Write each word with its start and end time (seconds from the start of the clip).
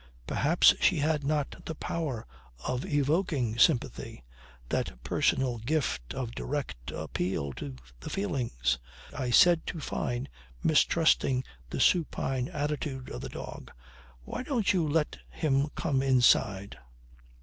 Perhaps 0.25 0.73
she 0.81 0.97
had 0.97 1.23
not 1.23 1.63
the 1.65 1.75
power 1.75 2.25
of 2.67 2.87
evoking 2.87 3.59
sympathy, 3.59 4.23
that 4.69 5.03
personal 5.03 5.59
gift 5.59 6.15
of 6.15 6.31
direct 6.33 6.89
appeal 6.89 7.53
to 7.53 7.75
the 7.99 8.09
feelings. 8.09 8.79
I 9.15 9.29
said 9.29 9.67
to 9.67 9.79
Fyne, 9.79 10.27
mistrusting 10.63 11.43
the 11.69 11.79
supine 11.79 12.47
attitude 12.47 13.11
of 13.11 13.21
the 13.21 13.29
dog: 13.29 13.69
"Why 14.23 14.41
don't 14.41 14.73
you 14.73 14.87
let 14.89 15.19
him 15.29 15.67
come 15.75 16.01
inside?" 16.01 16.79